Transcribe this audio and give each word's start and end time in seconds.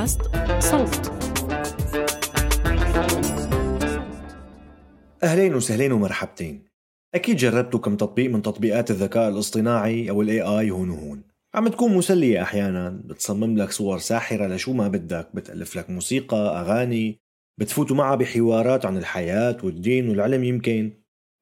بودكاست 0.00 0.20
صوت. 0.58 1.12
أهلين 5.22 5.54
وسهلين 5.54 5.92
ومرحبتين. 5.92 6.64
أكيد 7.14 7.36
جربتوا 7.36 7.80
كم 7.80 7.96
تطبيق 7.96 8.30
من 8.30 8.42
تطبيقات 8.42 8.90
الذكاء 8.90 9.28
الاصطناعي 9.28 10.10
أو 10.10 10.22
الاي 10.22 10.40
اي 10.40 10.70
هون 10.70 10.90
وهون. 10.90 11.22
عم 11.54 11.68
تكون 11.68 11.94
مسلية 11.94 12.42
أحيانا 12.42 13.02
بتصمم 13.04 13.58
لك 13.58 13.70
صور 13.70 13.98
ساحرة 13.98 14.46
لشو 14.46 14.72
ما 14.72 14.88
بدك 14.88 15.28
بتألف 15.34 15.76
لك 15.76 15.90
موسيقى 15.90 16.60
أغاني 16.60 17.20
بتفوتوا 17.58 17.96
معها 17.96 18.16
بحوارات 18.16 18.86
عن 18.86 18.96
الحياة 18.96 19.56
والدين 19.62 20.08
والعلم 20.08 20.44
يمكن. 20.44 20.92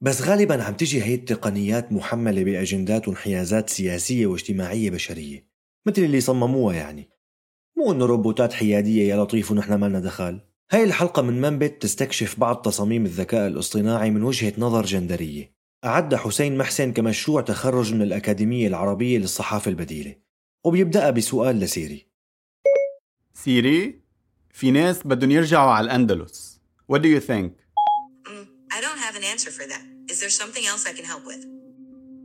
بس 0.00 0.22
غالبا 0.22 0.62
عم 0.62 0.74
تجي 0.74 1.04
هي 1.04 1.14
التقنيات 1.14 1.92
محملة 1.92 2.44
بأجندات 2.44 3.08
وانحيازات 3.08 3.70
سياسية 3.70 4.26
واجتماعية 4.26 4.90
بشرية 4.90 5.48
مثل 5.86 6.02
اللي 6.02 6.20
صمموها 6.20 6.76
يعني. 6.76 7.17
مو 7.78 7.92
إنه 7.92 8.06
روبوتات 8.06 8.52
حيادية 8.52 9.08
يا 9.08 9.16
لطيف 9.16 9.50
ونحن 9.50 9.74
ما 9.74 9.86
لنا 9.86 10.00
دخل 10.00 10.40
هاي 10.70 10.84
الحلقة 10.84 11.22
من 11.22 11.40
منبت 11.40 11.82
تستكشف 11.82 12.40
بعض 12.40 12.56
تصاميم 12.56 13.04
الذكاء 13.04 13.46
الاصطناعي 13.46 14.10
من 14.10 14.22
وجهة 14.22 14.52
نظر 14.58 14.84
جندرية 14.84 15.52
أعدها 15.84 16.18
حسين 16.18 16.58
محسن 16.58 16.92
كمشروع 16.92 17.40
تخرج 17.40 17.94
من 17.94 18.02
الأكاديمية 18.02 18.68
العربية 18.68 19.18
للصحافة 19.18 19.68
البديلة 19.68 20.14
وبيبدأها 20.64 21.10
بسؤال 21.10 21.60
لسيري 21.60 22.06
سيري 23.34 24.00
في 24.52 24.70
ناس 24.70 25.06
بدهم 25.06 25.30
يرجعوا 25.30 25.70
على 25.70 25.84
الأندلس 25.84 26.58
What 26.92 26.98
do 27.02 27.08
you 27.08 27.20
think? 27.20 27.52
Mm, 28.28 28.46
I 28.76 28.80
don't 28.80 29.00
have 29.06 29.14
an 29.20 29.24
answer 29.32 29.50
for 29.50 29.66
that. 29.72 29.84
Is 30.12 30.20
there 30.20 30.34
something 30.40 30.64
else 30.70 30.82
I 30.90 30.92
can 30.98 31.04
help 31.04 31.24
with? 31.26 31.42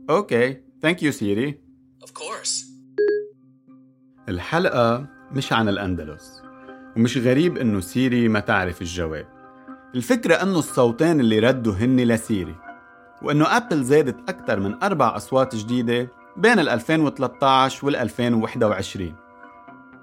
Okay, 0.08 0.56
thank 0.82 1.02
you 1.02 1.10
Siri 1.10 1.58
Of 2.04 2.08
course. 2.14 2.64
الحلقة 4.28 5.08
مش 5.32 5.52
عن 5.52 5.68
الأندلس. 5.68 6.42
ومش 6.96 7.18
غريب 7.18 7.58
إنه 7.58 7.80
سيري 7.80 8.28
ما 8.28 8.40
تعرف 8.40 8.82
الجواب. 8.82 9.26
الفكرة 9.94 10.34
إنه 10.34 10.58
الصوتين 10.58 11.20
اللي 11.20 11.38
ردوا 11.38 11.72
هن 11.72 11.96
لسيري 11.96 12.54
وإنه 13.22 13.56
أبل 13.56 13.82
زادت 13.82 14.28
أكثر 14.28 14.60
من 14.60 14.82
أربع 14.82 15.16
أصوات 15.16 15.56
جديدة 15.56 16.08
بين 16.36 16.58
ال 16.58 16.68
2013 16.68 17.86
وال 17.86 17.96
2021 17.96 19.14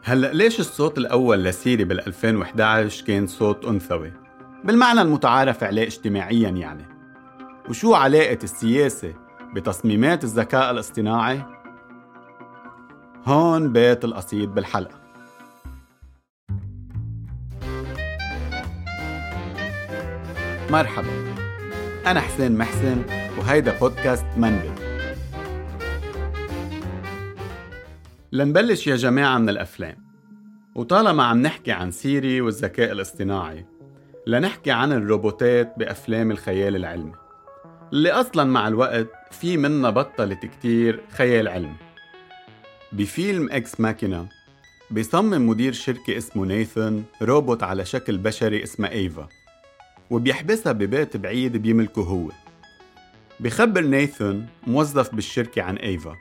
هلأ 0.04 0.34
ليش 0.34 0.60
الصوت 0.60 0.98
الأول 0.98 1.44
لسيري 1.44 1.84
بال 1.84 2.08
2011 2.08 3.06
كان 3.06 3.28
صوت 3.28 3.66
أنثوي؟ 3.66 4.14
بالمعنى 4.64 5.02
المتعارف 5.02 5.64
عليه 5.64 5.84
اجتماعيا 5.84 6.50
يعني. 6.50 6.86
وشو 7.70 7.94
علاقة 7.94 8.40
السياسة 8.44 9.14
بتصميمات 9.54 10.24
الذكاء 10.24 10.72
الاصطناعي؟ 10.72 11.44
هون 13.26 13.74
بيت 13.74 14.06
القصيد 14.06 14.54
بالحلقة. 14.54 15.01
مرحبا. 20.72 21.36
أنا 22.08 22.20
حسين 22.20 22.58
محسن 22.58 23.02
وهيدا 23.38 23.80
بودكاست 23.80 24.26
منبت 24.38 24.82
لنبلش 28.32 28.88
يا 28.88 28.96
جماعة 28.96 29.38
من 29.38 29.50
الأفلام. 29.50 29.98
وطالما 30.76 31.24
عم 31.24 31.42
نحكي 31.42 31.72
عن 31.72 31.92
سيري 31.92 32.42
والذكاء 32.42 32.92
الاصطناعي 32.92 33.66
لنحكي 34.28 34.72
عن 34.72 34.92
الروبوتات 34.92 35.74
بأفلام 35.78 36.32
الخيال 36.32 36.76
العلمي. 36.76 37.14
اللي 37.94 38.12
أصلا 38.12 38.44
مع 38.44 38.68
الوقت 38.68 39.08
في 39.32 39.58
منا 39.58 39.90
بطلت 39.90 40.46
كتير 40.46 41.02
خيال 41.10 41.48
علمي. 41.48 41.76
بفيلم 42.92 43.50
Ex 43.52 43.80
Machina 43.80 44.28
بيصمم 44.92 45.50
مدير 45.50 45.74
شركة 45.74 46.18
اسمه 46.18 46.46
نيثن 46.46 47.04
روبوت 47.22 47.64
على 47.64 47.86
شكل 47.86 48.18
بشري 48.18 48.64
اسمه 48.64 48.90
إيفا. 48.90 49.28
وبيحبسها 50.12 50.72
ببيت 50.72 51.18
بعيد 51.18 51.58
بيملكه 51.58 52.02
هو. 52.02 52.30
بخبر 53.40 53.82
نيثن 53.82 54.46
موظف 54.68 55.16
بالشركة 55.16 55.62
عن 55.62 55.76
إيفا 55.76 56.16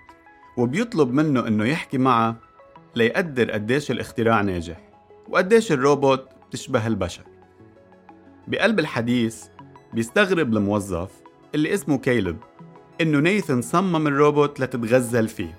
وبيطلب 0.56 1.12
منه 1.12 1.46
إنه 1.48 1.64
يحكي 1.64 1.98
معها 1.98 2.36
ليقدر 2.96 3.50
قديش 3.50 3.90
الاختراع 3.90 4.40
ناجح 4.40 4.80
وقديش 5.28 5.72
الروبوت 5.72 6.28
بتشبه 6.48 6.86
البشر. 6.86 7.22
بقلب 8.48 8.78
الحديث 8.78 9.44
بيستغرب 9.92 10.56
الموظف 10.56 11.10
اللي 11.54 11.74
اسمه 11.74 11.98
كيلب 11.98 12.36
إنه 13.00 13.18
نيثن 13.18 13.62
صمم 13.62 14.06
الروبوت 14.06 14.60
لتتغزل 14.60 15.28
فيه 15.28 15.58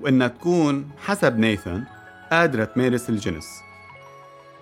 وإنها 0.00 0.28
تكون 0.28 0.90
حسب 0.98 1.38
نيثن 1.38 1.84
قادرة 2.30 2.64
تمارس 2.64 3.10
الجنس. 3.10 3.46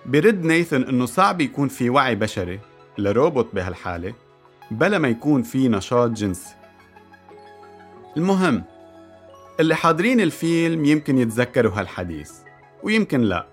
برد 0.05 0.45
نيثن 0.45 0.83
إنه 0.83 1.05
صعب 1.05 1.41
يكون 1.41 1.67
في 1.67 1.89
وعي 1.89 2.15
بشري 2.15 2.59
لروبوت 2.97 3.55
بهالحالة 3.55 4.13
بلا 4.71 4.97
ما 4.97 5.07
يكون 5.07 5.43
في 5.43 5.67
نشاط 5.67 6.09
جنسي. 6.09 6.55
المهم 8.17 8.63
اللي 9.59 9.75
حاضرين 9.75 10.21
الفيلم 10.21 10.85
يمكن 10.85 11.17
يتذكروا 11.17 11.71
هالحديث 11.79 12.31
ويمكن 12.83 13.21
لا. 13.21 13.47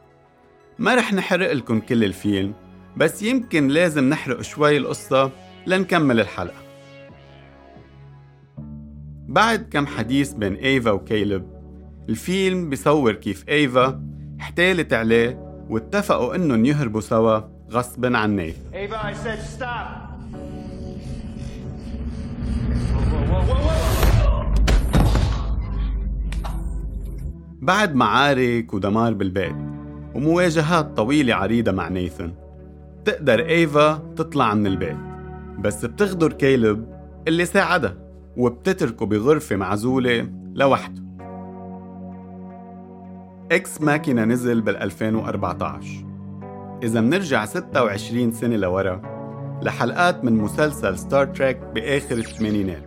ما 0.78 0.94
رح 0.94 1.12
نحرق 1.12 1.52
لكم 1.52 1.80
كل 1.80 2.04
الفيلم 2.04 2.54
بس 2.96 3.22
يمكن 3.22 3.68
لازم 3.68 4.08
نحرق 4.08 4.40
شوي 4.40 4.76
القصة 4.76 5.30
لنكمل 5.66 6.20
الحلقة. 6.20 6.60
بعد 9.28 9.68
كم 9.70 9.86
حديث 9.86 10.32
بين 10.32 10.54
إيفا 10.54 10.90
وكيلب 10.90 11.60
الفيلم 12.08 12.70
بيصور 12.70 13.12
كيف 13.12 13.48
إيفا 13.48 14.02
احتالت 14.40 14.92
عليه 14.92 15.50
واتفقوا 15.68 16.34
إنهم 16.34 16.64
يهربوا 16.64 17.00
سوا 17.00 17.40
غصبا 17.70 18.18
عن 18.18 18.36
نيث 18.36 18.56
Ava, 18.72 18.96
I 18.96 19.14
said 19.14 19.40
stop. 19.56 20.10
بعد 27.62 27.94
معارك 27.94 28.74
ودمار 28.74 29.14
بالبيت 29.14 29.56
ومواجهات 30.14 30.96
طويلة 30.96 31.34
عريضة 31.34 31.72
مع 31.72 31.88
نيثن 31.88 32.32
تقدر 33.04 33.40
إيفا 33.40 34.12
تطلع 34.16 34.54
من 34.54 34.66
البيت 34.66 34.96
بس 35.58 35.84
بتغدر 35.84 36.32
كيلب 36.32 36.86
اللي 37.28 37.44
ساعدها 37.44 37.96
وبتتركه 38.36 39.06
بغرفة 39.06 39.56
معزولة 39.56 40.28
لوحده. 40.54 41.02
Ex 43.52 43.80
Machina 43.80 44.24
نزل 44.24 44.60
بال 44.60 44.76
2014 44.76 46.09
إذا 46.82 47.00
منرجع 47.00 47.44
26 47.44 48.32
سنة 48.32 48.56
لورا 48.56 49.02
لحلقات 49.62 50.24
من 50.24 50.32
مسلسل 50.32 50.98
ستار 50.98 51.26
تريك 51.26 51.58
بآخر 51.74 52.16
الثمانينات 52.18 52.82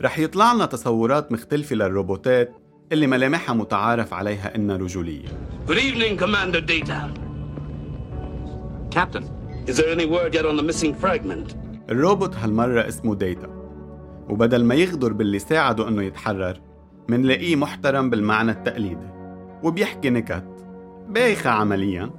رح 0.00 0.18
يطلع 0.18 0.52
لنا 0.52 0.66
تصورات 0.66 1.32
مختلفة 1.32 1.76
للروبوتات 1.76 2.52
اللي 2.92 3.06
ملامحها 3.06 3.54
متعارف 3.54 4.12
عليها 4.14 4.54
إنها 4.54 4.76
رجولية 4.76 5.28
Good 5.68 5.78
evening, 5.78 6.16
Commander 6.22 6.60
Data. 6.60 6.98
Captain, 8.96 9.24
Is 9.66 9.76
there 9.78 9.90
any 9.98 10.06
word 10.06 10.32
yet 10.34 10.46
on 10.46 10.56
the 10.56 10.62
missing 10.72 10.94
fragment? 11.04 11.56
الروبوت 11.90 12.36
هالمرة 12.36 12.88
اسمه 12.88 13.14
ديتا 13.14 13.48
وبدل 14.28 14.64
ما 14.64 14.74
يغدر 14.74 15.12
باللي 15.12 15.38
ساعده 15.38 15.88
إنه 15.88 16.02
يتحرر 16.02 16.60
منلاقيه 17.08 17.56
محترم 17.56 18.10
بالمعنى 18.10 18.50
التقليدي 18.50 19.08
وبيحكي 19.62 20.10
نكت 20.10 20.44
بايخة 21.08 21.50
عمليا 21.50 22.10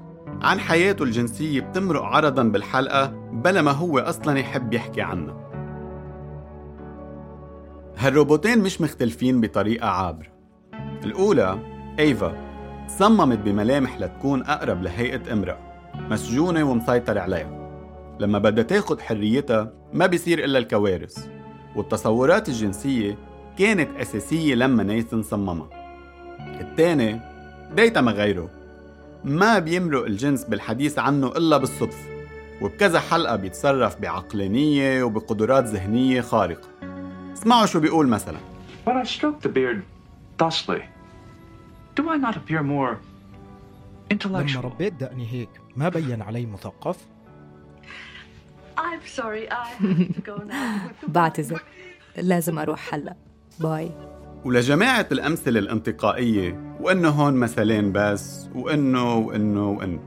عن 0.42 0.60
حياته 0.60 1.04
الجنسية 1.04 1.62
بتمرق 1.62 2.04
عرضا 2.04 2.44
بالحلقة 2.44 3.08
بلا 3.32 3.62
ما 3.62 3.72
هو 3.72 4.00
أصلا 4.00 4.40
يحب 4.40 4.74
يحكي 4.74 5.02
عنها. 5.02 5.48
هالروبوتين 7.98 8.60
مش 8.60 8.82
مختلفين 8.82 9.42
بطريقة 9.42 9.88
عابرة. 9.88 10.28
الأولى 11.04 11.60
إيفا 12.00 12.48
صممت 12.88 13.38
بملامح 13.40 14.00
لتكون 14.00 14.44
أقرب 14.44 14.84
لهيئة 14.84 15.34
امرأة 15.34 15.58
مسجونة 16.10 16.64
ومسيطر 16.64 17.18
عليها. 17.18 17.70
لما 18.20 18.40
بدها 18.40 18.64
تاخد 18.64 19.02
حريتها 19.02 19.74
ما 19.94 20.06
بيصير 20.06 20.44
إلا 20.44 20.60
الكوارث. 20.60 21.28
والتصورات 21.76 22.50
الجنسية 22.50 23.18
كانت 23.60 23.90
أساسية 24.02 24.56
لما 24.56 24.84
نيثن 24.84 25.22
صممها. 25.22 25.70
الثاني 26.62 27.20
ديتا 27.76 28.02
ما 28.02 28.12
غيره 28.12 28.50
ما 29.24 29.60
بيمرق 29.60 30.06
الجنس 30.06 30.44
بالحديث 30.44 31.00
عنه 31.00 31.28
إلا 31.28 31.58
بالصدفة 31.58 32.10
وبكذا 32.62 33.00
حلقة 33.00 33.36
بيتصرف 33.36 34.00
بعقلانية 34.02 35.04
وبقدرات 35.04 35.64
ذهنية 35.66 36.22
خارقة. 36.22 36.68
اسمعوا 37.34 37.66
شو 37.66 37.80
بيقول 37.80 38.08
مثلا. 38.08 38.38
When 38.88 38.94
I 38.94 39.04
stroke 39.04 39.42
the 39.48 39.50
beard 39.50 39.82
thusly, 40.44 40.82
do 42.00 42.04
I 42.10 42.18
not 42.18 42.36
appear 42.36 42.62
more 42.64 42.96
لما 44.26 44.44
intellectual? 44.44 44.66
ربيت 44.66 44.94
دقني 44.94 45.28
هيك 45.34 45.50
ما 45.76 45.90
بين 45.90 46.22
علي 46.22 46.46
مثقف؟ 46.46 46.98
I'm 48.78 49.20
sorry, 49.20 49.50
I 49.50 49.66
have 49.66 50.16
to 50.16 50.22
go 50.22 50.38
now. 50.50 50.92
بعتذر. 51.16 51.62
لازم 52.18 52.60
أروح 52.60 52.94
هلأ. 52.94 53.16
باي. 53.60 53.92
ولجماعة 54.46 55.08
الأمثلة 55.12 55.60
الانتقائية 55.60 56.77
وإنه 56.80 57.10
هون 57.10 57.34
مثلين 57.34 57.92
بس 57.92 58.48
وإنه 58.56 59.16
وإنه 59.16 59.70
وإنه. 59.70 60.00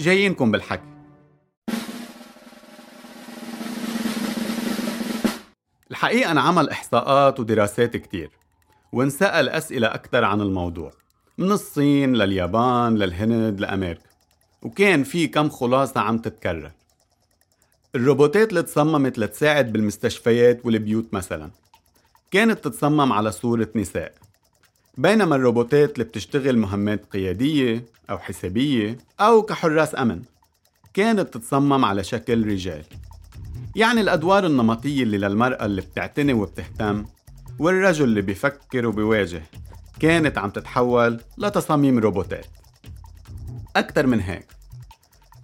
جايينكم 0.00 0.50
بالحكي. 0.50 0.96
الحقيقة 5.90 6.30
انعمل 6.30 6.70
إحصاءات 6.70 7.40
ودراسات 7.40 7.96
كتير 7.96 8.30
وانسأل 8.92 9.48
أسئلة 9.48 9.94
أكثر 9.94 10.24
عن 10.24 10.40
الموضوع 10.40 10.92
من 11.38 11.52
الصين 11.52 12.12
لليابان 12.12 12.96
للهند 12.96 13.60
لأمريكا. 13.60 14.00
وكان 14.62 15.04
في 15.04 15.26
كم 15.26 15.48
خلاصة 15.48 16.00
عم 16.00 16.18
تتكرر. 16.18 16.72
الروبوتات 17.94 18.48
اللي 18.48 18.62
تصممت 18.62 19.18
لتساعد 19.18 19.72
بالمستشفيات 19.72 20.66
والبيوت 20.66 21.14
مثلا 21.14 21.50
كانت 22.30 22.64
تتصمم 22.64 23.12
على 23.12 23.32
صورة 23.32 23.68
نساء. 23.76 24.25
بينما 24.98 25.36
الروبوتات 25.36 25.92
اللي 25.92 26.04
بتشتغل 26.04 26.58
مهمات 26.58 27.06
قيادية 27.12 27.84
أو 28.10 28.18
حسابية 28.18 28.98
أو 29.20 29.42
كحراس 29.42 29.94
أمن 29.94 30.22
كانت 30.94 31.34
تتصمم 31.34 31.84
على 31.84 32.04
شكل 32.04 32.46
رجال. 32.46 32.84
يعني 33.76 34.00
الأدوار 34.00 34.46
النمطية 34.46 35.02
اللي 35.02 35.18
للمرأة 35.18 35.64
اللي 35.64 35.80
بتعتني 35.80 36.32
وبتهتم 36.32 37.04
والرجل 37.58 38.04
اللي 38.04 38.20
بيفكر 38.22 38.86
وبيواجه 38.86 39.42
كانت 40.00 40.38
عم 40.38 40.50
تتحول 40.50 41.20
لتصاميم 41.38 41.98
روبوتات. 41.98 42.46
أكتر 43.76 44.06
من 44.06 44.20
هيك 44.20 44.46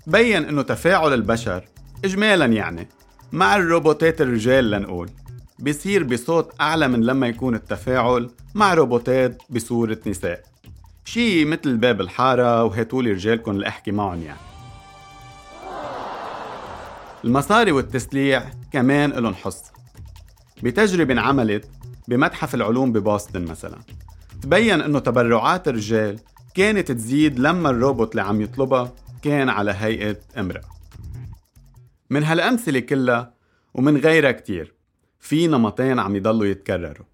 بين 0.07 0.45
إنه 0.45 0.63
تفاعل 0.63 1.13
البشر 1.15 1.65
إجمالا 2.05 2.47
يعني 2.47 2.89
مع 3.33 3.57
الروبوتات 3.57 4.21
الرجال 4.21 4.71
لنقول. 4.71 5.11
بيصير 5.63 6.05
بصوت 6.05 6.53
أعلى 6.61 6.89
من 6.89 7.01
لما 7.01 7.27
يكون 7.27 7.55
التفاعل 7.55 8.31
مع 8.55 8.75
روبوتات 8.75 9.43
بصورة 9.51 9.99
نساء. 10.07 10.43
شي 11.05 11.45
مثل 11.45 11.77
باب 11.77 12.01
الحارة 12.01 12.65
وهاتولي 12.65 13.13
رجالكم 13.13 13.51
اللي 13.51 13.69
أحكي 13.69 13.91
معهم 13.91 14.23
يعني. 14.23 14.39
المصاري 17.25 17.73
والتسليع 17.73 18.45
كمان 18.73 19.13
إلهم 19.13 19.35
حصة 19.35 19.73
بتجربة 20.63 21.13
انعملت 21.13 21.71
بمتحف 22.09 22.55
العلوم 22.55 22.93
ببoston 22.93 23.37
مثلا. 23.37 23.79
تبين 24.43 24.81
إنه 24.81 24.99
تبرعات 24.99 25.69
الرجال 25.69 26.19
كانت 26.55 26.93
تزيد 26.93 27.39
لما 27.39 27.71
الروبوت 27.71 28.11
اللي 28.11 28.23
عم 28.23 28.41
يطلبها 28.41 28.93
كان 29.23 29.49
على 29.49 29.75
هيئة 29.79 30.17
أمرأة. 30.39 30.63
من 32.11 32.25
هالأمثلة 32.25 32.81
كلها 32.81 33.35
ومن 33.75 33.97
غيرها 33.97 34.33
كتير 34.33 34.82
في 35.23 35.47
نمطين 35.47 35.99
عم 35.99 36.17
يضلوا 36.17 36.47
يتكرروا. 36.47 37.07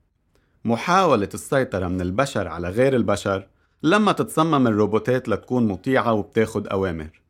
محاولة 0.65 1.29
السيطرة 1.35 1.89
من 1.89 2.01
البشر 2.01 2.49
على 2.49 2.69
غير 2.69 2.97
البشر 2.97 3.49
لما 3.83 4.13
تتصمم 4.13 4.67
الروبوتات 4.67 5.29
لتكون 5.29 5.69
مطيعة 5.69 6.13
وبتاخد 6.13 6.67
أوامر. 6.67 7.21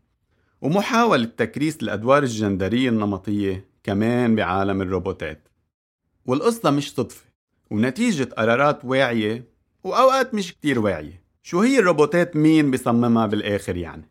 ومحاولة 0.61 1.25
تكريس 1.25 1.83
الأدوار 1.83 2.23
الجندرية 2.23 2.89
النمطية 2.89 3.65
كمان 3.85 4.37
بعالم 4.37 4.83
الروبوتات. 4.83 5.49
والقصة 6.27 6.71
مش 6.71 6.95
صدفة 6.95 7.25
ونتيجة 7.71 8.29
قرارات 8.39 8.85
واعية 8.85 9.45
وأوقات 9.85 10.35
مش 10.35 10.53
كتير 10.53 10.79
واعية. 10.79 11.23
شو 11.43 11.61
هي 11.61 11.79
الروبوتات 11.79 12.37
مين 12.37 12.71
بيصممها 12.71 13.27
بالآخر 13.27 13.77
يعني؟ 13.77 14.11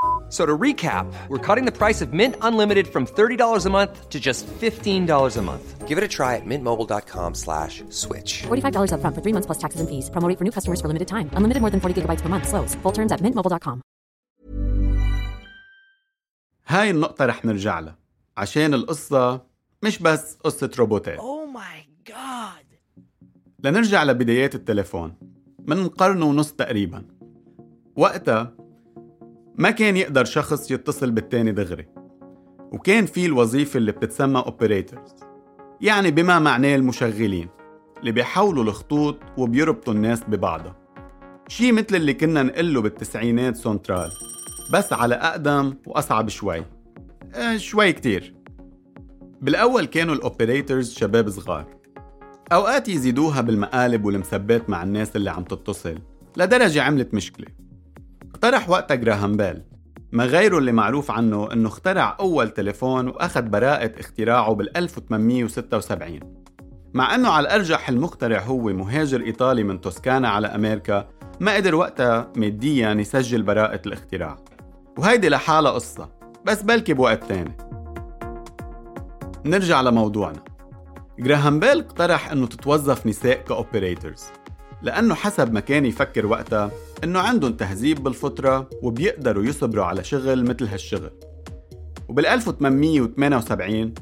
f- 0.30 0.30
So 0.36 0.42
to 0.50 0.58
recap, 0.66 1.06
we're 1.30 1.44
cutting 1.48 1.66
the 1.70 1.76
price 1.82 2.00
of 2.04 2.08
Mint 2.20 2.34
Unlimited 2.48 2.86
from 2.94 3.04
$30 3.06 3.66
a 3.66 3.70
month 3.78 3.92
to 4.12 4.18
just 4.28 4.40
$15 4.60 5.36
a 5.36 5.42
month. 5.50 5.64
Give 5.88 5.98
it 6.00 6.04
a 6.04 6.08
try 6.18 6.32
at 6.38 6.44
mintmobile.com 6.52 7.30
slash 7.44 7.74
switch. 8.02 8.30
$45 8.48 8.90
upfront 8.94 9.14
for 9.16 9.22
three 9.24 9.34
months 9.36 9.46
plus 9.50 9.60
taxes 9.64 9.80
and 9.82 9.88
fees. 9.92 10.06
Promo 10.14 10.26
rate 10.30 10.38
for 10.40 10.44
new 10.48 10.54
customers 10.58 10.80
for 10.82 10.88
limited 10.92 11.08
time. 11.14 11.26
Unlimited 11.38 11.60
more 11.64 11.70
than 11.74 11.80
40 11.80 11.94
gigabytes 11.98 12.22
per 12.24 12.28
month. 12.34 12.46
Slows. 12.52 12.72
Full 12.82 12.94
terms 12.98 13.12
at 13.14 13.20
mintmobile.com. 13.26 13.76
هاي 16.68 16.90
النقطة 16.90 17.26
رح 17.26 17.44
نرجع 17.44 17.80
لها 17.80 17.96
عشان 18.36 18.74
القصة 18.74 19.40
مش 19.82 19.98
بس 19.98 20.36
قصة 20.44 20.70
روبوتات 20.78 21.18
Oh 21.18 21.56
my 21.56 22.10
god. 22.12 22.64
لنرجع 23.64 24.02
لبدايات 24.04 24.54
التليفون 24.54 25.14
من 25.66 25.88
قرن 25.88 26.22
ونص 26.22 26.52
تقريبا 26.52 27.04
وقتها 27.96 28.52
ما 29.61 29.71
كان 29.71 29.97
يقدر 29.97 30.25
شخص 30.25 30.71
يتصل 30.71 31.11
بالتاني 31.11 31.51
دغري. 31.51 31.87
وكان 32.71 33.05
في 33.05 33.25
الوظيفة 33.25 33.77
اللي 33.77 33.91
بتتسمى 33.91 34.41
operators 34.41 35.25
يعني 35.81 36.11
بما 36.11 36.39
معناه 36.39 36.75
المشغلين 36.75 37.49
اللي 37.99 38.11
بيحولوا 38.11 38.63
الخطوط 38.63 39.17
وبيربطوا 39.37 39.93
الناس 39.93 40.23
ببعضها. 40.23 40.75
شي 41.47 41.71
مثل 41.71 41.95
اللي 41.95 42.13
كنا 42.13 42.43
نقول 42.43 42.68
له 42.68 42.81
بالتسعينات 42.81 43.55
سونترال 43.55 44.11
بس 44.73 44.93
على 44.93 45.15
أقدم 45.15 45.73
وأصعب 45.85 46.29
شوي. 46.29 46.65
آه 47.35 47.57
شوي 47.57 47.93
كتير. 47.93 48.35
بالأول 49.41 49.85
كانوا 49.85 50.15
الأوبريترز 50.15 50.93
شباب 50.93 51.29
صغار. 51.29 51.65
أوقات 52.53 52.89
يزيدوها 52.89 53.41
بالمقالب 53.41 54.05
والمسبات 54.05 54.69
مع 54.69 54.83
الناس 54.83 55.15
اللي 55.15 55.31
عم 55.31 55.43
تتصل 55.43 55.97
لدرجة 56.37 56.81
عملت 56.81 57.13
مشكلة. 57.13 57.60
اقترح 58.43 58.69
وقتها 58.69 58.95
جراهام 58.95 59.37
بيل. 59.37 59.63
ما 60.11 60.25
غيره 60.25 60.57
اللي 60.57 60.71
معروف 60.71 61.11
عنه 61.11 61.53
إنه 61.53 61.67
اخترع 61.67 62.17
أول 62.19 62.49
تليفون 62.49 63.07
وأخذ 63.07 63.41
براءة 63.41 63.99
اختراعه 63.99 64.53
بال 64.53 64.77
1876 64.77 66.19
مع 66.93 67.15
إنه 67.15 67.29
على 67.29 67.47
الأرجح 67.47 67.89
المخترع 67.89 68.39
هو 68.39 68.63
مهاجر 68.63 69.21
إيطالي 69.21 69.63
من 69.63 69.81
توسكانا 69.81 70.29
على 70.29 70.47
أمريكا 70.47 71.07
ما 71.39 71.55
قدر 71.55 71.75
وقتها 71.75 72.31
ماديا 72.35 72.91
يسجل 72.91 73.43
براءة 73.43 73.81
الاختراع. 73.85 74.37
وهيدي 74.97 75.29
لحالها 75.29 75.71
قصة 75.71 76.09
بس 76.45 76.61
بلكي 76.61 76.93
بوقت 76.93 77.23
تاني. 77.23 77.57
نرجع 79.45 79.81
لموضوعنا. 79.81 80.43
جراهام 81.19 81.59
بيل 81.59 81.79
اقترح 81.79 82.31
إنه 82.31 82.47
تتوظف 82.47 83.07
نساء 83.07 83.41
ك 83.41 83.49
operators 83.49 84.23
لأنه 84.83 85.15
حسب 85.15 85.53
ما 85.53 85.59
كان 85.59 85.85
يفكر 85.85 86.25
وقتها 86.25 86.71
إنه 87.03 87.19
عندهم 87.19 87.53
تهذيب 87.53 88.03
بالفطرة 88.03 88.69
وبيقدروا 88.81 89.43
يصبروا 89.43 89.85
على 89.85 90.03
شغل 90.03 90.43
مثل 90.43 90.65
هالشغل. 90.65 91.11
وبال 92.09 92.25
1878 92.25 93.93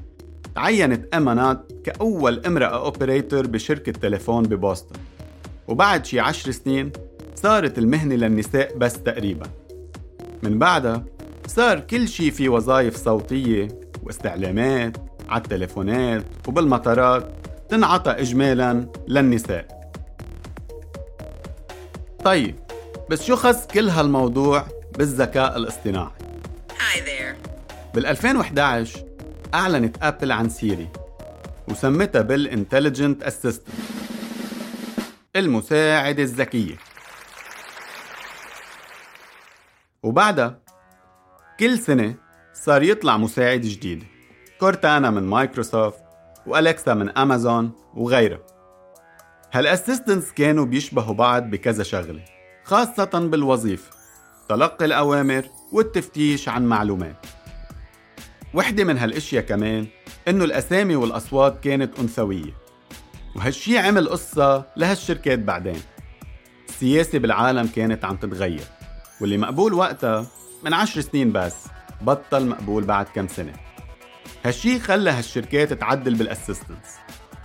تعينت 0.55 1.15
إيما 1.15 1.43
نات 1.43 1.71
كأول 1.83 2.45
امرأة 2.45 2.85
operator 2.85 3.47
بشركة 3.47 3.91
تليفون 3.91 4.43
ببوسطن. 4.43 4.95
وبعد 5.67 6.05
شي 6.05 6.19
عشر 6.19 6.51
سنين 6.51 6.91
صارت 7.35 7.77
المهنة 7.77 8.15
للنساء 8.15 8.77
بس 8.77 9.03
تقريبا. 9.03 9.45
من 10.43 10.59
بعدها 10.59 11.05
صار 11.47 11.79
كل 11.79 12.07
شي 12.07 12.31
في 12.31 12.49
وظائف 12.49 12.95
صوتية 12.95 13.67
واستعلامات 14.03 14.97
على 15.29 15.41
التليفونات 15.41 16.23
وبالمطارات 16.47 17.31
تنعطى 17.69 18.11
إجمالا 18.11 18.91
للنساء. 19.07 19.78
طيب 22.25 22.55
بس 23.09 23.23
شو 23.23 23.35
خص 23.35 23.67
كل 23.67 23.89
هالموضوع 23.89 24.67
بالذكاء 24.97 25.57
الاصطناعي؟ 25.57 26.11
Hi 26.69 26.97
there. 26.97 27.47
بال 27.95 28.05
2011 28.05 28.99
أعلنت 29.53 29.97
أبل 30.01 30.31
عن 30.31 30.49
سيري 30.49 30.89
وسمتها 31.67 32.21
بال 32.21 32.37
intelligent 32.37 33.23
assistant 33.23 33.67
المساعدة 35.35 36.23
الذكية 36.23 36.75
وبعدها 40.03 40.59
كل 41.59 41.79
سنة 41.79 42.15
صار 42.53 42.83
يطلع 42.83 43.17
مساعد 43.17 43.61
جديد 43.61 44.03
كورتانا 44.59 45.09
من 45.09 45.23
مايكروسوفت 45.23 45.99
وأليكسا 46.47 46.93
من 46.93 47.17
أمازون 47.17 47.71
وغيرها 47.93 48.39
هال 49.53 49.66
assistants 49.66 50.31
كانوا 50.31 50.65
بيشبهوا 50.65 51.13
بعض 51.13 51.43
بكذا 51.43 51.83
شغلة؟ 51.83 52.25
خاصة 52.63 53.05
بالوظيفة. 53.05 53.91
تلقي 54.49 54.85
الأوامر 54.85 55.45
والتفتيش 55.71 56.49
عن 56.49 56.65
معلومات. 56.65 57.25
وحدة 58.53 58.83
من 58.83 58.97
هالأشياء 58.97 59.43
كمان 59.43 59.87
إنه 60.27 60.43
الأسامي 60.45 60.95
والأصوات 60.95 61.63
كانت 61.63 61.99
أنثوية. 61.99 62.53
وهالشي 63.35 63.77
عمل 63.77 64.09
قصة 64.09 64.65
لهالشركات 64.77 65.39
بعدين. 65.39 65.81
السياسة 66.69 67.19
بالعالم 67.19 67.67
كانت 67.67 68.05
عم 68.05 68.15
تتغير. 68.15 68.63
واللي 69.21 69.37
مقبول 69.37 69.73
وقتها 69.73 70.25
من 70.63 70.73
عشر 70.73 71.01
سنين 71.01 71.31
بس 71.31 71.55
بطل 72.01 72.47
مقبول 72.47 72.83
بعد 72.83 73.05
كم 73.05 73.27
سنة. 73.27 73.53
هالشي 74.45 74.79
خلى 74.79 75.09
هالشركات 75.09 75.73
تعدل 75.73 76.15
بال 76.15 76.27
assistants 76.27 76.89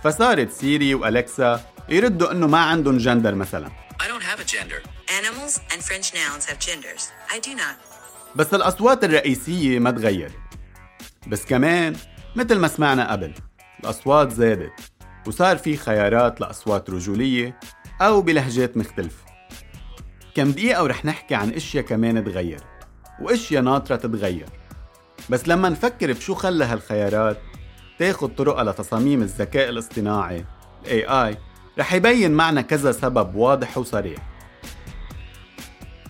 فصارت 0.03 0.51
Siri 0.51 0.95
و 0.95 1.08
Alexa 1.08 1.74
يردوا 1.89 2.31
إنه 2.31 2.47
ما 2.47 2.59
عندهم 2.59 2.97
جندر 2.97 3.35
مثلا 3.35 3.71
I 4.01 4.07
don't 4.07 4.23
have 4.23 4.39
a 4.39 4.45
gender. 4.55 4.81
Animals 5.19 5.53
and 5.71 5.81
French 5.81 6.13
nouns 6.13 6.45
have 6.45 6.59
genders. 6.59 7.03
I 7.29 7.39
do 7.39 7.55
not. 7.55 7.77
بس 8.35 8.53
الأصوات 8.53 9.03
الرئيسية 9.03 9.79
ما 9.79 9.91
تغيرت 9.91 10.35
بس 11.27 11.45
كمان 11.45 11.95
مثل 12.35 12.59
ما 12.59 12.67
سمعنا 12.67 13.11
قبل 13.11 13.33
الأصوات 13.79 14.31
زادت 14.31 14.71
وصار 15.27 15.57
في 15.57 15.77
خيارات 15.77 16.41
لأصوات 16.41 16.89
رجولية 16.89 17.59
أو 18.01 18.21
بلهجات 18.21 18.77
مختلفة 18.77 19.25
كم 20.35 20.51
دقيقة 20.51 20.83
ورح 20.83 21.05
نحكي 21.05 21.35
عن 21.35 21.49
أشياء 21.49 21.83
كمان 21.83 22.23
تغير 22.23 22.59
وأشياء 23.21 23.61
ناطرة 23.61 23.95
تتغير 23.95 24.49
بس 25.29 25.47
لما 25.47 25.69
نفكر 25.69 26.13
بشو 26.13 26.35
خلى 26.35 26.65
هالخيارات 26.65 27.37
تاخد 27.99 28.35
طرقها 28.35 28.63
لتصاميم 28.63 29.21
الذكاء 29.21 29.69
الاصطناعي 29.69 30.45
ال 30.87 31.33
AI 31.33 31.37
رح 31.79 31.93
يبين 31.93 32.31
معنا 32.31 32.61
كذا 32.61 32.91
سبب 32.91 33.35
واضح 33.35 33.77
وصريح. 33.77 34.19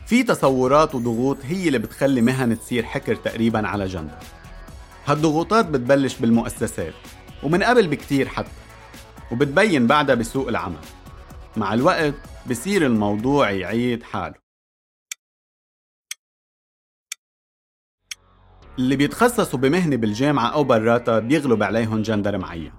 في 0.08 0.24
تصورات 0.24 0.96
وضغوط 0.96 1.38
هي 1.44 1.68
اللي 1.68 1.80
بتخلي 1.80 2.22
مهن 2.22 2.60
تصير 2.60 2.84
حكر 2.84 3.16
تقريبا 3.16 3.68
على 3.68 3.86
جندر 3.86 4.18
هالضغوطات 5.06 5.66
بتبلش 5.66 6.18
بالمؤسسات 6.18 6.94
ومن 7.44 7.64
قبل 7.64 7.88
بكتير 7.88 8.28
حتى 8.28 8.50
وبتبين 9.32 9.88
بعدها 9.88 10.16
بسوق 10.16 10.48
العمل. 10.48 10.82
مع 11.58 11.74
الوقت 11.74 12.14
بصير 12.50 12.86
الموضوع 12.86 13.52
يعيد 13.52 14.04
حاله. 14.04 14.36
اللي 18.80 18.96
بيتخصصوا 18.96 19.60
بمهنة 19.60 19.96
بالجامعة 19.96 20.48
أو 20.48 20.64
براتها 20.64 21.20
بيغلب 21.20 21.64
عليهم 21.64 22.02
جندر 22.02 22.38
معين 22.38 22.74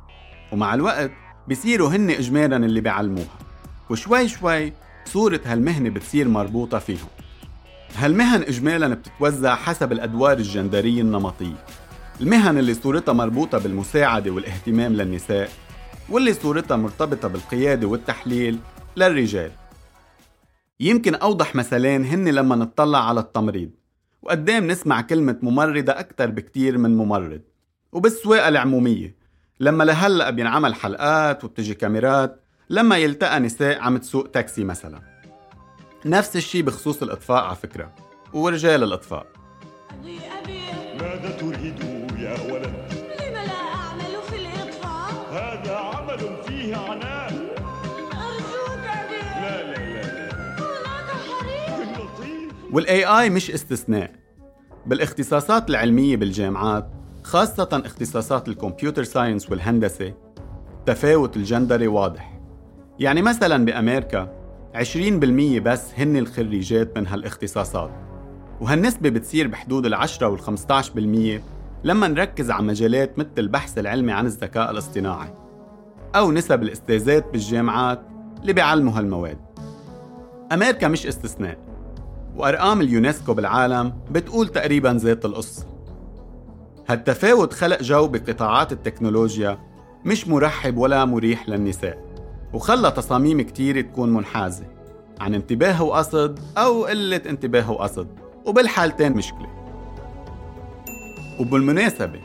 ومع 0.52 0.74
الوقت 0.74 1.10
بصيروا 1.50 1.88
هن 1.88 2.10
إجمالا 2.10 2.56
اللي 2.56 2.80
بيعلموها 2.80 3.38
وشوي 3.90 4.28
شوي 4.28 4.72
صورة 5.04 5.40
هالمهنة 5.44 5.90
بتصير 5.90 6.28
مربوطة 6.28 6.78
فيهم. 6.78 7.08
هالمهن 7.96 8.42
إجمالا 8.42 8.94
بتتوزع 8.94 9.54
حسب 9.54 9.92
الأدوار 9.92 10.38
الجندرية 10.38 11.02
النمطية. 11.02 11.64
المهن 12.20 12.58
اللي 12.58 12.74
صورتها 12.74 13.12
مربوطة 13.12 13.58
بالمساعدة 13.58 14.30
والاهتمام 14.30 14.92
للنساء 14.92 15.50
واللي 16.08 16.34
صورتها 16.34 16.76
مرتبطة 16.76 17.28
بالقيادة 17.28 17.86
والتحليل 17.86 18.58
للرجال. 18.96 19.50
يمكن 20.80 21.14
أوضح 21.14 21.54
مثالين 21.54 22.04
هن 22.04 22.28
لما 22.28 22.56
نطلع 22.56 23.08
على 23.08 23.20
التمريض. 23.20 23.70
وقدام 24.22 24.66
نسمع 24.66 25.00
كلمة 25.00 25.38
ممرضة 25.42 25.92
أكثر 25.92 26.30
بكتير 26.30 26.78
من 26.78 26.96
ممرض. 26.96 27.40
وبالسواقة 27.92 28.48
العمومية. 28.48 29.15
لما 29.60 29.84
لهلأ 29.84 30.30
بينعمل 30.30 30.74
حلقات 30.74 31.44
وبتجي 31.44 31.74
كاميرات 31.74 32.40
لما 32.70 32.96
يلتقى 32.96 33.40
نساء 33.40 33.80
عم 33.80 33.96
تسوق 33.96 34.28
تاكسي 34.30 34.64
مثلا. 34.64 35.00
نفس 36.04 36.36
الشي 36.36 36.62
بخصوص 36.62 37.02
الإطفاء 37.02 37.44
على 37.44 37.56
فكرة 37.56 37.92
ورجال 38.32 38.82
الإطفاء. 38.82 39.26
ماذا 41.00 41.36
تريد 41.40 41.80
يا 42.18 42.32
ولد؟ 42.52 42.74
لم 43.20 43.34
لا 43.34 43.52
أعمل 43.74 44.22
في 44.30 44.36
الإطفاء؟ 44.36 45.32
هذا 45.32 45.76
عمل 45.76 46.42
فيه 46.46 46.76
عناء 46.76 47.32
أرجوك 48.12 48.84
أبي. 48.84 49.22
لا 49.42 49.62
لا 49.62 49.78
لا 49.78 50.34
هناك 50.58 51.10
حريق 51.28 52.52
وال 52.72 53.04
AI 53.04 53.30
مش 53.30 53.50
استثناء. 53.50 54.10
بالإختصاصات 54.86 55.70
العلمية 55.70 56.16
بالجامعات 56.16 56.95
خاصة 57.26 57.82
اختصاصات 57.84 58.48
الكمبيوتر 58.48 59.04
ساينس 59.04 59.50
والهندسة 59.50 60.14
تفاوت 60.86 61.36
الجندري 61.36 61.86
واضح. 61.86 62.40
يعني 62.98 63.22
مثلا 63.22 63.64
بأمريكا 63.64 64.32
20% 64.74 65.60
بس 65.60 65.82
هن 65.96 66.16
الخريجات 66.16 66.98
من 66.98 67.06
هالاختصاصات. 67.06 67.90
وهالنسبة 68.60 69.08
بتصير 69.08 69.46
بحدود 69.46 69.86
العشرة 69.86 70.28
والخمسة 70.28 70.92
بالمية 70.94 71.42
لما 71.84 72.08
نركز 72.08 72.50
على 72.50 72.62
مجالات 72.62 73.18
مثل 73.18 73.30
البحث 73.38 73.78
العلمي 73.78 74.12
عن 74.12 74.26
الذكاء 74.26 74.70
الاصطناعي 74.70 75.34
أو 76.16 76.32
نسب 76.32 76.62
الاستاذات 76.62 77.32
بالجامعات 77.32 78.02
اللي 78.40 78.52
بيعلموا 78.52 78.92
هالمواد. 78.92 79.38
أمريكا 80.52 80.88
مش 80.88 81.06
استثناء 81.06 81.58
وأرقام 82.36 82.80
اليونسكو 82.80 83.34
بالعالم 83.34 83.92
بتقول 84.10 84.48
تقريبا 84.48 84.88
ذات 84.88 85.24
القصة 85.24 85.75
هالتفاوت 86.88 87.52
خلق 87.52 87.82
جو 87.82 88.06
بقطاعات 88.06 88.72
التكنولوجيا 88.72 89.58
مش 90.04 90.28
مرحب 90.28 90.76
ولا 90.76 91.04
مريح 91.04 91.48
للنساء 91.48 91.98
وخلى 92.52 92.90
تصاميم 92.90 93.40
كتير 93.40 93.80
تكون 93.80 94.12
منحازة 94.12 94.64
عن 95.20 95.34
انتباه 95.34 95.82
وقصد 95.82 96.38
أو 96.58 96.84
قلة 96.84 97.20
انتباه 97.28 97.70
وقصد 97.70 98.08
وبالحالتين 98.44 99.12
مشكلة. 99.12 99.46
وبالمناسبة 101.40 102.20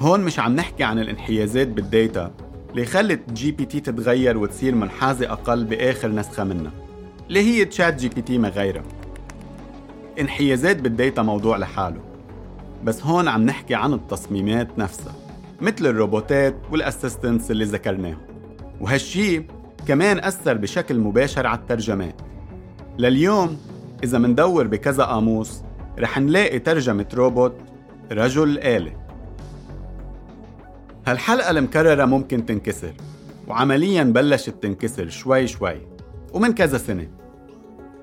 هون 0.00 0.20
مش 0.20 0.38
عم 0.38 0.56
نحكي 0.56 0.84
عن 0.84 0.98
الانحيازات 0.98 1.68
بال 1.68 1.89
data 1.89 2.30
اللي 2.70 2.86
خلت 2.86 3.32
GPT 3.32 3.80
تتغير 3.80 4.38
وتصير 4.38 4.74
منحازة 4.74 5.32
أقل 5.32 5.64
بآخر 5.64 6.08
نسخة 6.08 6.44
منها 6.44 6.72
اللي 7.28 7.40
هي 7.40 7.64
ChatGPT 7.64 8.38
ما 8.38 8.48
غيرها. 8.48 8.82
انحيازات 10.20 10.76
بال 10.76 10.91
data 10.91 11.22
موضوع 11.22 11.56
لحاله. 11.56 12.07
بس 12.84 13.02
هون 13.02 13.28
عم 13.28 13.42
نحكي 13.42 13.74
عن 13.74 13.92
التصميمات 13.92 14.78
نفسها 14.78 15.12
مثل 15.60 15.86
الروبوتات 15.86 16.56
وال 16.72 16.85
assistants 16.85 17.50
اللي 17.50 17.64
ذكرناهم. 17.64 18.18
وهالشي 18.80 19.42
كمان 19.86 20.18
أثر 20.18 20.54
بشكل 20.54 20.98
مباشر 20.98 21.46
على 21.46 21.58
الترجمات 21.58 22.20
لليوم 22.98 23.58
إذا 24.04 24.18
مندور 24.18 24.66
بكذا 24.66 25.04
قاموس 25.04 25.62
رح 25.98 26.18
نلاقي 26.18 26.58
ترجمة 26.58 27.06
روبوت 27.14 27.54
رجل 28.12 28.58
آلة. 28.58 28.92
هالحلقة 31.06 31.50
المكررة 31.50 32.04
ممكن 32.04 32.46
تنكسر 32.46 32.92
وعمليا 33.48 34.02
بلشت 34.02 34.54
تنكسر 34.62 35.08
شوي 35.08 35.46
شوي 35.46 35.80
ومن 36.32 36.52
كذا 36.52 36.78
سنة. 36.78 37.08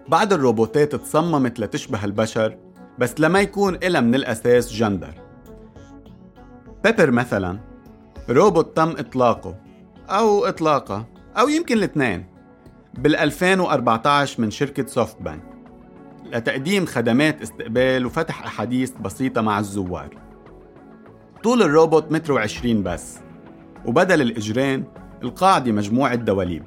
بعض 0.08 0.34
الروبوتات 0.34 0.96
تصممت 0.96 1.60
لتشبه 1.60 2.06
البشر 2.06 2.58
بس 3.00 3.20
بلا 3.20 3.33
ما 3.33 3.40
يكون 3.40 3.76
إلها 3.76 4.02
من 4.02 4.16
الأساس 4.16 4.74
جندر. 4.74 5.14
Pepper 6.84 7.12
مثلا 7.12 7.60
روبوت 8.30 8.78
تم 8.78 8.90
إطلاقه 8.90 9.56
أو 10.10 10.46
إطلاقها 10.46 11.06
أو 11.38 11.48
يمكن 11.50 11.78
الاثنين 11.78 12.26
بال 12.98 13.16
2014 13.16 14.42
من 14.42 14.52
شركة 14.52 14.86
SoftBank 14.86 15.44
لتقديم 16.34 16.86
خدمات 16.86 17.42
استقبال 17.42 18.06
وفتح 18.06 18.46
أحاديث 18.46 18.92
بسيطة 18.92 19.42
مع 19.42 19.60
الزوار. 19.60 20.10
طول 21.44 21.62
الروبوت 21.62 22.12
متر 22.12 22.34
وعشرين 22.34 22.84
بس 22.84 23.18
وبدل 23.86 24.22
الإجرين 24.22 24.84
القاعدة 25.24 25.72
مجموعة 25.72 26.16
دواليب. 26.16 26.64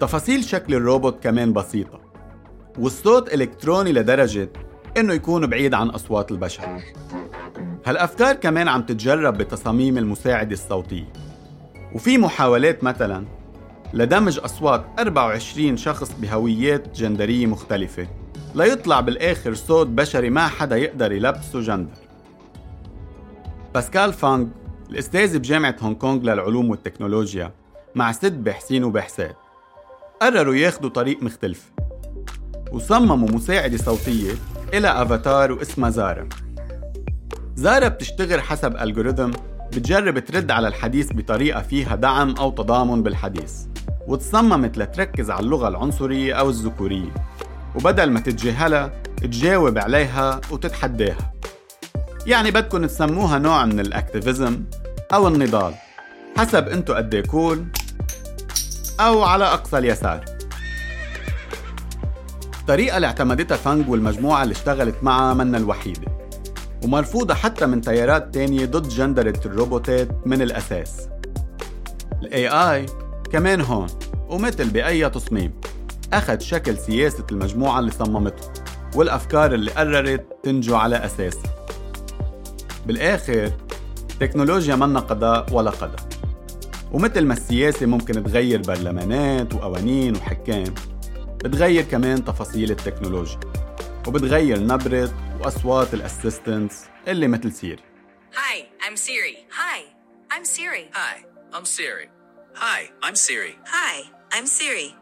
تفاصيل 0.00 0.44
شكل 0.44 0.74
الروبوت 0.74 1.22
كمان 1.22 1.52
بسيطة 1.52 2.00
والصوت 2.78 3.34
إلكتروني 3.34 3.92
لدرجة 3.92 4.48
إنه 4.96 5.12
يكون 5.12 5.46
بعيد 5.46 5.74
عن 5.74 5.88
أصوات 5.88 6.30
البشر. 6.30 6.82
هالأفكار 7.86 8.34
كمان 8.34 8.68
عم 8.68 8.82
تتجرب 8.82 9.38
بتصاميم 9.38 9.98
المساعدة 9.98 10.52
الصوتية 10.52 11.12
وفي 11.94 12.18
محاولات 12.18 12.84
مثلا 12.84 13.24
لدمج 13.94 14.38
أصوات 14.38 14.84
24 14.98 15.76
شخص 15.76 16.12
بهويات 16.18 16.96
جندرية 16.96 17.46
مختلفة 17.46 18.06
ليطلع 18.54 19.00
بالآخر 19.00 19.54
صوت 19.54 19.86
بشري 19.86 20.30
ما 20.30 20.48
حدا 20.48 20.76
يقدر 20.76 21.12
يلبسه 21.12 21.60
جندر. 21.60 21.98
باسكال 23.74 24.12
فانغ 24.12 24.46
الأستاذ 24.90 25.38
بجامعة 25.38 25.76
هونغ 25.80 25.94
كونغ 25.94 26.22
للعلوم 26.22 26.70
والتكنولوجيا 26.70 27.52
مع 27.94 28.12
ست 28.12 28.32
باحثين 28.32 28.84
وباحثات 28.84 29.36
قرروا 30.22 30.54
ياخدوا 30.54 30.90
طريق 30.90 31.22
مختلف 31.22 31.72
وصمموا 32.72 33.28
مساعدة 33.28 33.76
صوتية 33.76 34.32
إلى 34.74 35.02
أفاتار 35.02 35.52
واسمها 35.52 35.90
زارا. 35.90 36.28
زارا 37.56 37.88
بتشتغل 37.88 38.40
حسب 38.40 38.76
ألغوريثم 38.76 39.30
بتجرب 39.72 40.18
ترد 40.18 40.50
على 40.50 40.68
الحديث 40.68 41.12
بطريقة 41.12 41.62
فيها 41.62 41.96
دعم 41.96 42.34
أو 42.36 42.50
تضامن 42.50 43.02
بالحديث 43.02 43.52
وتصممت 44.06 44.78
لتركز 44.78 45.30
على 45.30 45.40
اللغة 45.40 45.68
العنصرية 45.68 46.34
أو 46.34 46.50
الذكورية. 46.50 47.14
وبدل 47.74 48.10
ما 48.10 48.20
تتجاهلها 48.20 49.02
تجاوب 49.16 49.78
عليها 49.78 50.40
وتتحداها. 50.50 51.32
يعني 52.26 52.50
بدكن 52.50 52.86
تسموها 52.86 53.38
نوع 53.38 53.64
من 53.64 53.80
ال 53.80 53.89
activism 53.89 54.64
أو 55.12 55.28
النضال 55.28 55.74
حسب 56.36 56.68
انتو 56.68 56.94
قد 56.94 57.16
cool 57.16 57.64
أو 59.00 59.22
على 59.22 59.44
أقصى 59.44 59.78
اليسار. 59.78 60.33
الطريقة 62.64 62.96
اللي 62.96 63.06
اعتمدتها 63.06 63.56
فانج 63.56 63.88
والمجموعة 63.88 64.42
اللي 64.42 64.52
اشتغلت 64.52 64.94
معها 65.02 65.34
منا 65.34 65.58
الوحيدة 65.58 66.12
ومرفوضة 66.84 67.34
حتى 67.34 67.66
من 67.66 67.80
تيارات 67.80 68.34
تانية 68.34 68.66
ضد 68.66 68.88
جندرة 68.88 69.40
الروبوتات 69.46 70.26
من 70.26 70.42
الأساس. 70.42 71.08
ال 72.22 72.86
AI 72.86 72.90
كمان 73.32 73.60
هون 73.60 73.86
ومثل 74.28 74.70
بأي 74.70 75.10
تصميم. 75.10 75.52
أخذ 76.12 76.38
شكل 76.38 76.78
سياسة 76.78 77.24
المجموعة 77.32 77.78
اللي 77.78 77.90
صممته 77.90 78.48
والأفكار 78.94 79.54
اللي 79.54 79.70
قررت 79.70 80.26
تنجو 80.42 80.76
على 80.76 80.96
أساسها. 80.96 81.66
بالآخر 82.86 83.50
تكنولوجيا 84.20 84.76
منا 84.76 85.00
قضاء 85.00 85.46
ولا 85.52 85.70
قدر. 85.70 86.00
ومثل 86.92 87.24
ما 87.24 87.34
السياسة 87.34 87.86
ممكن 87.86 88.24
تغير 88.24 88.62
برلمانات 88.62 89.54
وقوانين 89.54 90.16
وحكام 90.16 90.74
بتغير 91.44 91.84
كمان 91.84 92.24
تفاصيل 92.24 92.70
التكنولوجيا 92.70 93.40
وبتغير 94.08 94.60
نبرة 94.60 95.10
وأصوات 95.40 95.94
ال 95.94 96.02
assistants 96.02 96.84
اللي 97.08 97.28
مثل 97.28 97.52
Siri 97.52 97.82
Hi, 98.34 98.56
I'm 98.86 98.96
Siri. 98.96 99.36
Hi, 99.62 99.80
I'm 100.34 100.44
Siri. 100.44 100.84
Hi, 101.00 101.14
I'm 101.56 101.64
Siri. 101.76 102.06
Hi, 102.64 102.80
I'm 103.06 103.14
Siri. 103.14 103.54
Hi, 103.66 103.94
I'm 104.36 104.46
Siri. 104.46 104.94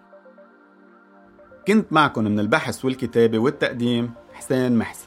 كنت 1.69 1.93
معكم 1.93 2.25
من 2.25 2.41
البحث 2.41 2.85
والكتابة 2.85 3.39
والتقديم 3.39 4.13
حسين 4.35 4.79
محسن 4.79 5.07